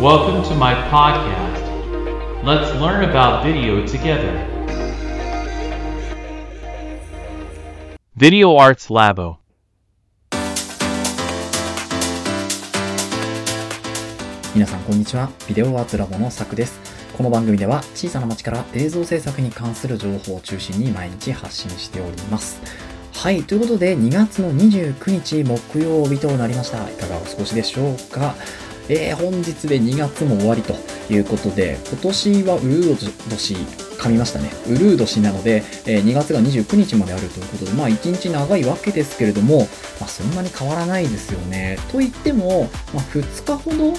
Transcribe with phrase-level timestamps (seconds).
[0.00, 1.60] Welcome to my podcast.
[2.42, 4.32] Let's learn about video together.
[8.16, 9.36] Video Arts Labo.
[14.54, 15.28] 皆さんこんにちは。
[15.46, 16.80] ビデオアーツラボのさくです。
[17.14, 22.58] この番組では小さな町から映像制作に関する情報を中心に毎日発信しております。
[23.12, 26.88] はい、ということで2月の29日木曜日となりました。
[26.88, 28.34] いかがお過ごしでしょうか
[28.92, 30.74] えー、本日で2月も終わりと
[31.08, 34.50] いうことで、今年はウルード年、噛みましたね。
[34.66, 39.68] ウルード年なので、えー2月が29日まであるということで、まあ1日長いわけですけれども、
[40.00, 41.78] まあそんなに変わらないですよね。
[41.92, 43.94] と言っても、まあ2日ほど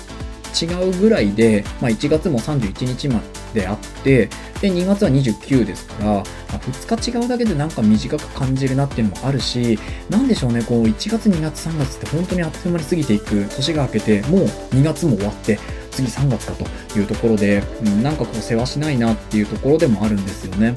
[0.52, 3.22] 違うぐらいで、まあ、1月も31日ま
[3.54, 4.30] であって、
[4.62, 6.24] で、2月は29ですから、まあ、
[6.60, 9.80] 2日違うだけでなんか短く感じるなっていうのもあるし、
[10.10, 15.60] なんでしょうね、こう1月、2月、3月って本当にあっという間に過ぎていく、年が明けて、もう2月も終わって、
[15.92, 20.74] 次3月かというところで、うん、なんかこう世話しないなっていうところでもあるんですよね。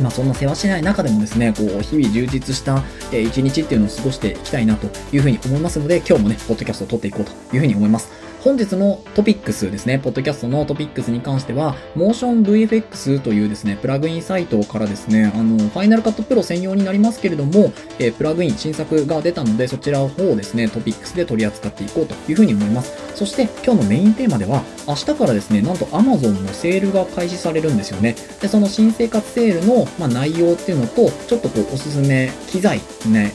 [0.00, 2.82] まあそんな世話しない中でもですね、こう日々充実した
[3.12, 8.28] え一日っていうのを過ごしていきたいなというふうに思いますので、今日もね、ポッドキャストを撮っていこうというふうに思います。
[8.44, 22.92] 本日のトピックスですね、ポッドキャストのトピックスに関しては、MotionVFX というですね、プラグインサイトからですね、あの、Final Cut Pro 専用になりますけれども、えープラグイン新作が出たので、そちらの方をですね、トピックスで取り扱っていこうというふうに思います。
[23.16, 28.14] そして、今日のメインテーマでは、明日からですね、なんと Amazon のセールが開始されるんですよね。
[28.40, 33.32] で、その新生活セールの、まあ、内容っていうのと、ちょっとこう、おすすめ機材ね、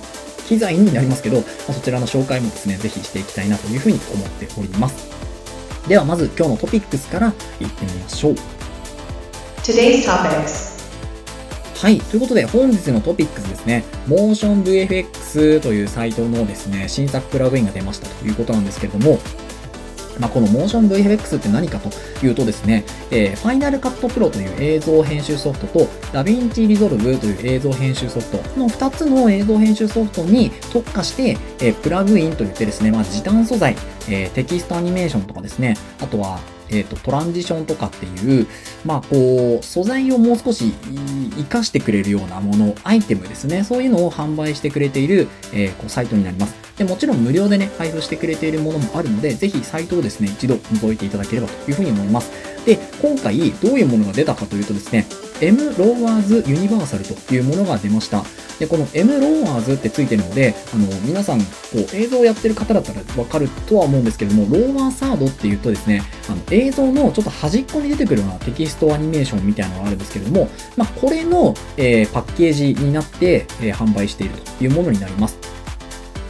[0.47, 5.09] 機材になりますけど、まあそちらの紹介もですね、ぜひしていきたいなというふうに思っております。
[5.87, 8.35] では、まず今日のトピックスからいってみましょう。
[9.63, 10.73] Today's topics.
[11.75, 11.99] はい。
[11.99, 19.19] ということで、本日のトピックスですね、MotionVFX というサイトのですね、新作プラグインが出ましたということなんですけれども、
[20.19, 21.89] まあ、この MotionVFX って何かと
[22.25, 25.79] いうとですね、えー、Final Cut Pro という映像編集ソフトと
[26.13, 33.75] DaVinci Resolve という映像編集ソフト、この2つの映像編集ソフトに特化して、えープラグインといってですね、まあ、時短素材、
[34.09, 38.47] えーテキストアニメーションとかですね、あとは、えーと、トランジションとかっていう、
[38.85, 40.73] まあ、こう、素材をもう少し
[41.31, 46.55] 活かしてくれるようなもの、アイテムですね、そういうのを販売してくれている、えーこうサイトになります。
[46.77, 52.31] で、もちろん無料でね、配布してくれているものもあるので、ぜひサイトをですね、一度覗いていただければというふうに思います。
[52.65, 55.05] で、今回どういうものが出たかというとですね、
[55.43, 58.23] M ローワーズユニバーサルというものが出ました。
[58.59, 61.45] で、この M ローワーズってついてるので、あの、皆さん、こ
[61.75, 75.37] う、映像をやってる方だったらわかるとは思うんですけども、ローワーサードっていうとですね、あの、映像のちょっと端っこに出てくるようなテキストアニメーションみたいなのがあるんですけども、まあ、これの、えーパッケージになって、えー販売しているというものになります。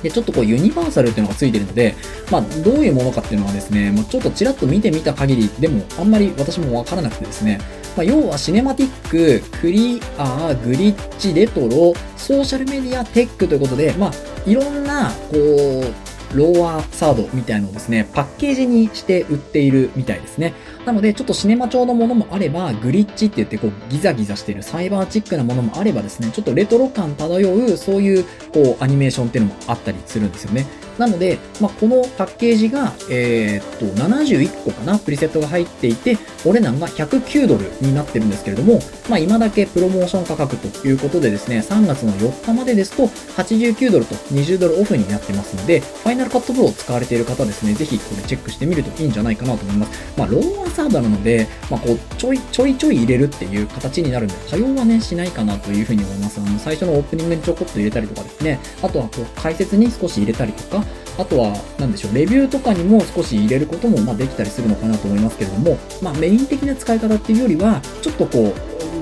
[0.01, 1.95] で、ちょっとこうユニバーサルっていうのがついてるので、
[2.31, 7.59] まあ、どういうものかっていうのはですね、まあ、ちょっとちらっと見てみた限りでも、あんまり私もわからなくてですね、
[7.95, 14.11] まあ、要はシネマティック、クリア、グリッチ、レトロ、ソーシャルメディア、テックということで、まあ、
[14.49, 20.53] いろんな、こう、ローワーサードみたいなのをですね、パッケージにして売っているみたいですね。
[20.85, 30.65] なので、ちょっとシネマ調のものもあれば、グリッチって言って、こう、ギザギザしてるサイバーチックなものもあればですね、ちょっとレトロ感漂う、そういう、こう、アニメーションっていうのもあったりするんですよね。
[30.97, 50.13] なので、まあ、このパッケージが、えーっと、71個かな、プリセットが入っていて、お値段が109ドルになってるんですけれども、まあ、今だけプロモーション価格ということでですね、3月の4日までですと、89ドルと20ドルオフになってますので、ファイナルカットプロを使われている方ですね、ぜひこれチェックしてみるといいんじゃないかなと思います。
[50.17, 56.39] まあ、ローワーサードなので、まあ、こう、ちょいちょいちょい入れるっていう形になるので、多用はね、しないかなというふうに思います。
[56.39, 60.82] あの、最初のオープニングにちょこっと入れたりとかですね、あとはこう、解説に少し入れたりとか、
[61.17, 68.53] あとは、なんでしょう、レビューとかにも少し入れることも、ま、できたりするのかなと思いますけれども、まあ、メイン的な使い方っていうよりは、ちょっとこ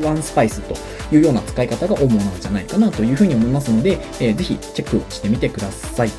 [0.01, 0.75] う、ワンスパイスと
[1.16, 6.09] いうような使い方が主なんじゃないかなというふうに思いますので、えーぜひチェックしてみてください。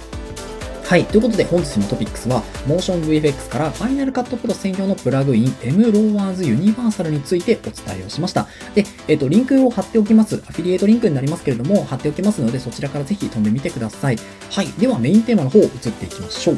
[0.93, 1.07] はい。
[1.07, 8.47] ということで、本日のトピックスは、MotionVFX から Final Cut Pro 専用のプラグイン M ローワーズユニバーサルについてお伝えをしました。
[8.75, 10.43] で、えっ、と、リンクを貼っておきます。
[10.47, 14.19] アフィリエイトリンクになりますけれども、貼っておきますので、そちらからぜひ飛んでみてください。
[14.51, 14.67] はい。
[14.73, 16.57] では、メインテーマの方、移っていきましょう。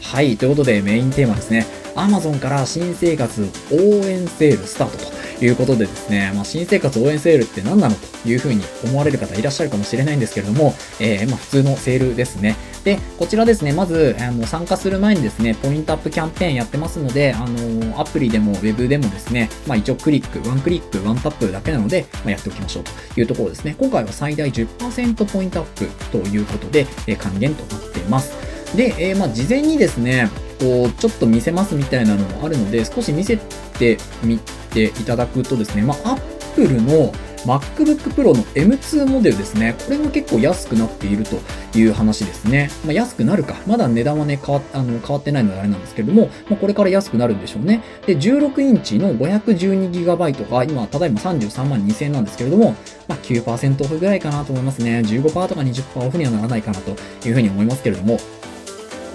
[0.00, 0.36] はい。
[0.36, 1.66] ということで、メインテーマですね。
[1.98, 3.42] Amazon から新生活
[3.72, 12.56] 応援セールスタートということでですね、まあ、新生活応援セールって何なのというふうに思われる方いらっしゃるかもしれないんですけれども、えーまあ、普通のセールですね。
[12.84, 23.74] で、こちらですね、まず、あの、参加する前にですね、ポイントアップキャンペーンやってますので、あの、アプリでもウェブでもですね、まあ一応クリック、ワンクリック、ワンタップだけなので、まあ、やっておきましょうというところですね。
[23.78, 28.32] 今回は最大10%ポイントアップということで、え還元となっています。
[28.76, 33.36] で、えーまあ事前にですね、こう、ちょっと見せますみたいなのもあるので、少し見せ
[33.78, 37.12] てみていただくとですね、まあ、Apple の
[37.44, 39.76] MacBook Pro の M2 モデルですね。
[39.84, 41.38] これが結構安くなっていると
[41.78, 42.70] いう話ですね。
[42.84, 43.54] まあ、安くなるか。
[43.66, 47.82] まだ値段はね、変わあの変わってないのであれなんですけれども、まあ、これから安くなるんでしょうね。
[48.06, 52.74] で、16インチの 512GB が今、ただいま33万2000円なんですけれども、
[53.06, 55.02] まあ、9%オフぐらいかなと思いますね。
[55.06, 56.96] 15%とか20%オフにはならないかなと
[57.26, 58.18] いうふうに思いますけれども、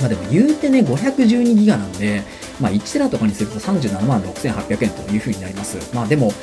[0.04, 2.24] まあでも言うてね、512ギガなんで、
[2.60, 5.78] まあ1テラとかにすると37万6800円というふうになります。
[5.96, 6.34] まあでも、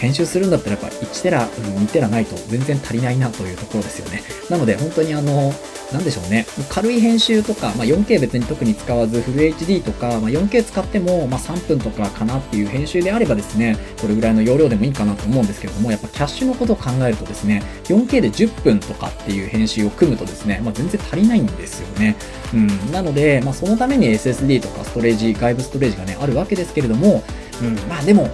[0.00, 4.22] 編集するんだったらやっぱ1テラ、2テラないと全然足りないなというところですよね。
[4.48, 5.52] なので本当にあの、
[5.92, 6.46] なんでしょうね。
[6.68, 22.16] 軽い編集とか、まあ、4K 別に特に使わず、フル HD とか、まあ、4K 使っても、まあ、3分とかかなっていう編集であればですね、これぐらいの容量でもいいかなと思うんですけれども、やっぱキャッシュのことを考えるとですね、4K で10分とかっていう編集を組むとですね、まあ、全然足りないんですよね。
[22.54, 22.92] うん。
[22.92, 27.24] なので、まあ、そのために SSD とかストレージ、外部ストレージがね、あるわけですけれども、
[27.62, 28.30] うん、まあでも、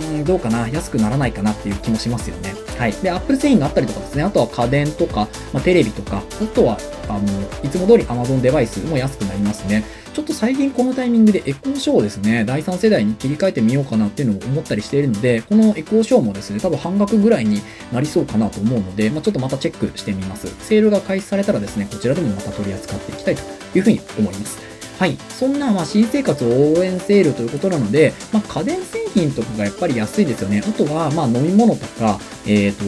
[0.00, 2.54] うん、どうかな安くならないかなっていう気もしますよね。
[2.78, 2.92] はい。
[2.92, 7.24] で、Apple 製品があったりとかですね、あとは家電とか、まあ、テレビとか、あとは、あの、
[7.62, 9.84] いつも通り Amazon デバイスも安くなりますね。
[10.14, 17.60] ちょっと最近このタイミングでエコーショーをですね、第3世代に切り替えてみようかなっていうのを思ったりしているので、このエコーショーもですね、多分半額ぐらいに
[17.92, 20.46] なりそうかなと思うので、まあ、ちょっとまたチェックしてみます。
[20.60, 23.42] セールが開始されたらですね、こちらでもまた取り扱っていきたいと
[23.76, 24.73] いうふうに思います。
[24.98, 25.16] はい。
[25.28, 30.62] そんな、まあ、新生活を応援セールということなので、まあ、家電製品とかがやっぱり安いですよね。
[30.66, 32.84] あとは、まあ、飲み物とか、えっ、と、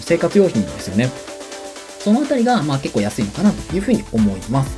[0.00, 1.10] 生活用品ですよね。
[2.00, 4.76] そのあたりが、まあ、結構安いのかなというふうに思います。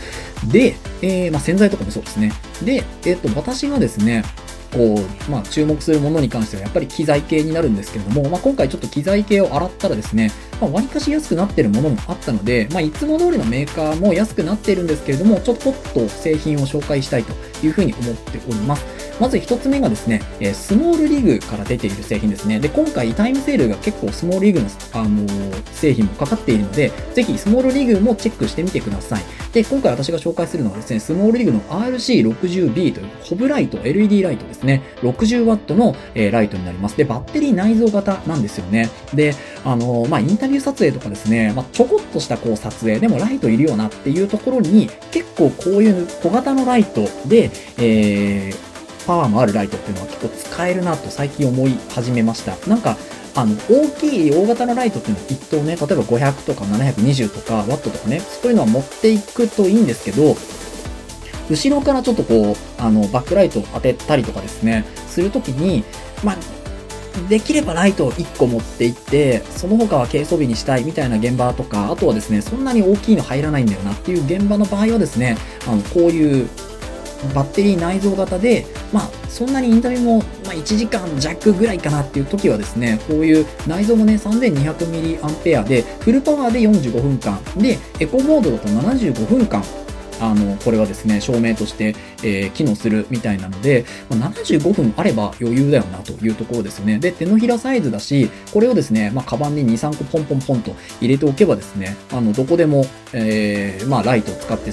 [0.50, 2.32] で、えー、まあ、洗剤とかもそうですね。
[2.64, 4.24] で、えっ、と、私がですね、
[4.72, 4.94] こ
[5.28, 17.32] う、まあ、注目するものに関してはやっぱり機材系になるんですけれども、まあ、今回ちょっと機材系を洗ったらですね、まあ、割かし安くなってるものもあったので、まあ、いつも通りのメーカーも安くなっているんですけれども、ちょっとポッと製品を紹介したいと
[17.66, 18.99] いうふうに思っております。
[19.20, 22.58] まず一つ目がですね、えスモールリーグから出ている製品ですね。
[22.58, 25.26] で、今回タイムセールが結構スモールリーグの、あの、
[25.72, 29.22] 製品もかかっているので、ぜひスモールリーグもチェックしてみてください。
[29.52, 34.82] で、今回私が紹介するのはですね、スモールリーグの RC60B というホブライト、LED ライトですね。
[35.02, 36.96] 60W の、え、ライトになります。
[36.96, 38.88] で、バッテリー内蔵型なんですよね。
[39.12, 39.34] で、
[39.64, 48.69] あの、まあ、インタビュー撮影とかですね、まあ、ちょこっとしたこう撮影、でもライトいるよなっていうところに、結構こういう小型のライトで、えー、
[49.10, 52.54] パワーもあるライトっていうのは結構使えるなと最近思い始めました。
[52.68, 52.96] なんか、
[53.34, 60.36] あの、大きい大型のライトっていうのは一等ね、例えば500とか720とかワットとかね、そういうのは持っていくといいんですけど、
[61.50, 65.82] 後ろからちょっとこう、あの、バックライトを当てたりとかですね、するときに、
[66.22, 66.36] まあ、
[67.28, 75.36] できればライトを1個持っていって、その他は軽装備にしたいみたいな現場とか、あとはですね、そんなに大きいの入らないんだよなっていう現場の場合はですね、
[75.66, 76.48] あの、こういう
[77.34, 89.62] バッテリー内蔵型で、まあ、そんなにインタビューも、まあ、1時間弱ぐらいかなっていう時はですね、こういう内蔵もね、3200mAh で、フルパワーで45分間、で、エコモードだと75分間
[90.20, 96.98] あの、これはですね、照明として、えー、機能するみたいなので、まあ、75分あれば余裕だよなというところですね。
[96.98, 104.70] で、手のひらサイズだし、これをですね、まあ、カバンに2、3個ポンポンポンと入れておけばですね、あの、どこでも、えー、まあ、ライトを使って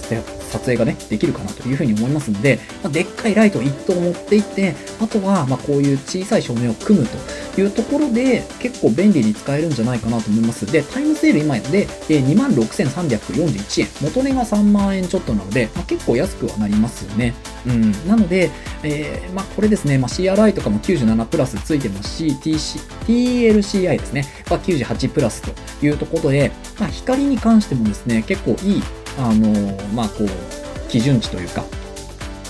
[0.48, 10.66] 撮影がね、できるかなというふうに思いますので、まあ、でっかいライトを1頭持っていって、あとは、まあ、こういう小さい照明を組むというところで、結構便利に使えるんじゃないかなと思います。
[10.66, 13.88] で、タイムセール今で、え、26,341円。
[14.02, 17.34] 元値が3万円ちょっとなので、まあ、結構安くはなりますよね。
[17.66, 17.92] うん。
[18.08, 18.50] なので、
[18.84, 28.84] えー、まあ、これですね、まあ、CRI とかも97プラスついてますし、TC、TLCI ですね、は98プラスというところで、まあ、光に関してもですね、結構いい、
[29.18, 31.66] あのー、まあ、こう、基準値というか、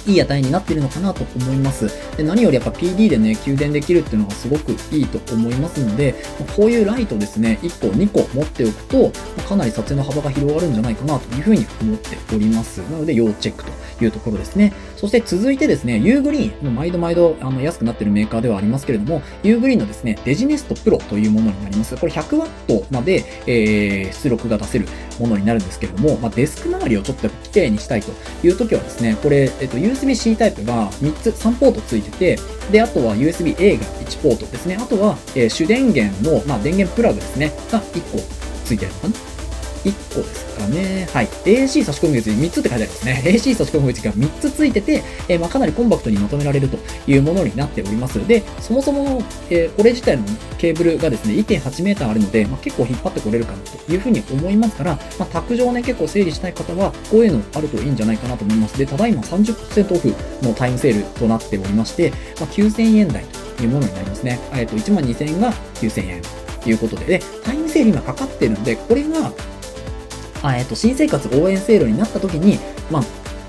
[0.07, 1.89] いい値になってるのかなと思います。
[2.15, 6.15] で何よりやっぱ PD でね、給電できるっていうのがすごくいいと思いますので、
[6.55, 9.11] こういうライトですね、1個、2個持っておくと、
[9.47, 12.77] かなり撮影の幅が広がるんじゃないかなというふうに思っております。
[12.89, 14.73] なので要チェックというところですね。
[14.95, 21.97] そして続いてですね、ユーグリーン、もう毎度毎度あの安くなってるメーカーではありますけれども、ユーグリーンのですね、デジネストプロというものになります。
[21.97, 24.87] これ 100W まで、えー、出力が出せる
[25.19, 28.11] ものになるんですけれども、まあ、デスク周りをちょっと綺麗にしたいと
[28.43, 32.39] いう時はですね、これ、えっと、USB-C タイプが3つ、3ポートついてて、
[32.71, 34.77] で、あとは USB-A が1ポートですね。
[34.79, 38.19] あとは、えー、主電源の、まあ、電源プラグですね、が1個
[38.65, 39.13] ついてるのかな
[39.83, 41.07] ？1個ですかね。
[41.13, 41.26] はい。
[41.47, 43.23] AC 差し込む口3つって書いてありますね。
[43.25, 46.77] AC 差し込む口が3つついてて、えーまあ、かなりコンパクトにまとめられると
[47.07, 48.25] いうものになっております。
[48.27, 50.23] で、そもそも、えーこれ自体の
[50.57, 58.77] ケーブルがですね、1.8メーターあるので、まあ、結構引っ張ってこれるかなというふうに思いますから、まあ、卓上ね、結構整理したい方は、こういうのあるといいんじゃないかなと思います。
[58.77, 63.23] で、ただいま30%オフのタイムセールとなっておりまして、まあ、9000円台
[63.57, 64.39] というものになりますね。
[64.53, 66.21] えっ、と、1万2000円が9000円
[66.61, 69.31] ということで、で、タイムセール今かかってるので、これが、
[70.55, 72.59] えっ、と、新生活応援セールになった時に、
[72.91, 73.03] まあ、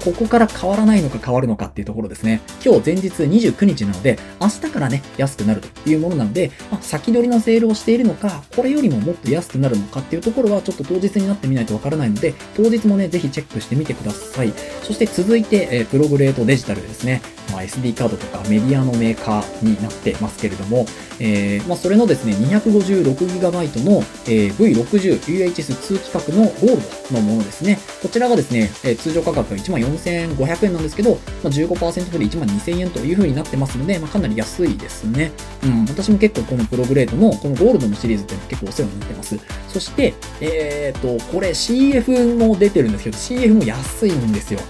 [0.04, 2.40] ここから変わらないのか変わるのかっていうところですね。
[2.64, 14.52] 今日前日29日なので、明日からね、安くなるというものなので、まあ、先取りのセールをしているのか、これよりももっと安くなるのかっていうところはちょっと当日になってみないとわからないので、当日もね、ぜひチェックしてみてください。
[14.82, 17.22] そして続いて、えープログレートデジタルですね。
[17.50, 20.86] まあ、SD カードとかメディアのメーカーになってますけれども、
[21.20, 27.78] えーまあ、それのですね、256GB の、えー V60UHS 通規格のゴールドのものですね。
[28.02, 35.32] こちらがですね、えー通常価格が14,500円なんですけど、まあ、15%オフで12,000円という風になってますので、まあ、かなり安いですね。
[35.64, 39.38] うん、私も結構このプログレードのこのゴールドのシリーズっていうのは結構お世話になってます。
[39.68, 44.60] そして、えっ、と、これ CF も出てるんですけど、CF も安いんですよ。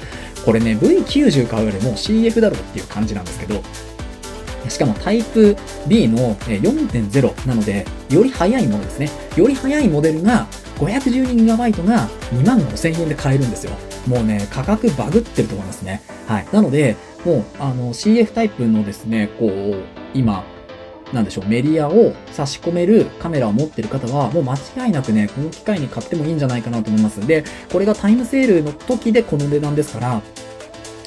[0.49, 3.61] これね、V90 買うよりも CF だろうっていう感じなんですけど、
[4.67, 5.55] しかもタイプ
[5.87, 9.11] B の4.0なので、より速いものですね。
[9.37, 10.47] より速いモデルが
[10.79, 13.73] 512GB が2万5000円で買えるんですよ。
[14.07, 16.01] もうね、価格バグってると思いますね。
[16.27, 16.47] はい。
[16.51, 20.47] なので、もう、あの、CF タイプのですね、こう、今、
[21.13, 27.27] なんでしょう、メディアを差し込めるカメラを持ってる方は、もう間違いなくね、この機械に買ってもいいんじゃないかなと思います。
[27.27, 30.23] で、これがタイムセールの時でこの値段ですから、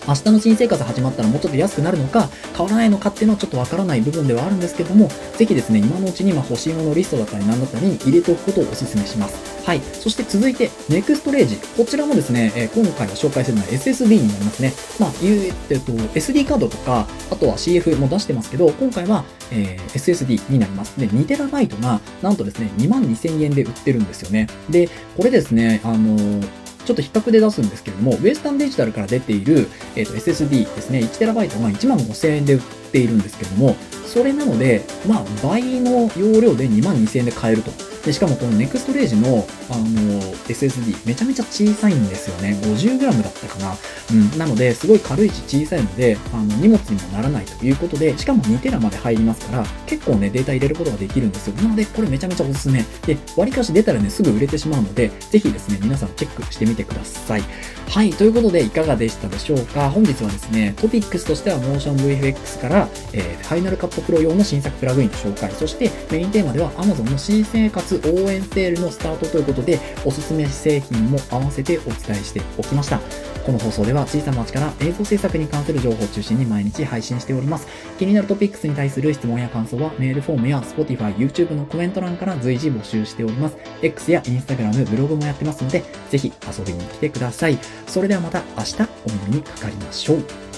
[0.07, 9.61] 明日の新生活始まったらもうちょっと安くなるのか、変わらないのかっていうのはちょっとわからない部分ではあるんですけども、ぜひですね、今のうちに欲しいものリストだったり何だったりに入れておくことをお勧めします。
[9.63, 9.81] はい。
[9.93, 11.57] そして続いて、ネクストレージ。
[11.77, 14.73] こちらもですね、え今回は紹介するのは SSD になりますね。
[14.99, 20.99] まあ、いう、えっと、SD カードとか、あとは CF も出してますけど、今回は、えー SSD になります。
[20.99, 24.47] で、2TB が、なんとですね、22,000円で売ってるんですよね。
[24.69, 26.47] で、これですね、あのー
[26.85, 32.61] ちょっと比較で出すんですけれども、ウエスタンデジタルから出ている、えーと SSD ですね、1TB が1万5000円で売っ
[32.91, 37.71] ているんですけども、それなので、まあ、倍の容量で2万2000円で買えると。
[38.03, 42.59] で、しかもこのネクストレージの、あの、SSD、めちゃめちゃ小さいんですよね。
[42.63, 43.75] 50g だったかな。
[44.11, 44.37] うん。
[44.39, 51.55] なので、すごい軽いし小さいので、あの、荷物にもならないということで、しかも 2TB まで入りますから、結構ね、データ入れることができるんですよ。
[51.57, 52.83] なので、これめちゃめちゃおすすめ。
[53.05, 57.43] で、割かし出たらね、すぐ売れてしまうので、ぜひですね、皆さんチェックしてみてください。
[57.87, 58.09] はい。
[58.11, 62.80] ということで、いかがでしたでしょうか本日はですね、トピックスとしては Motion VFX から、
[63.13, 72.99] えー、Final Cut Pro 用の新作プラグインの紹介、そしてメインテーマでは Amazon の新生活応援セールのスタートということで、おすすめ製品も合わせてお伝えしておきました。
[73.45, 77.67] この放送では小さな町から映像制作に関する情報を中心に毎日配信しております。
[77.97, 83.57] 気になるトピックスに対する質問や感想はメールフォームや Spotify、YouTube のコメント欄から随時募集しております。
[83.81, 87.57] X や Instagram、ブログもやってますので、ぜひ遊びに来てください。
[87.87, 88.85] それではまた明日お
[89.27, 90.50] 耳にかかりましょう。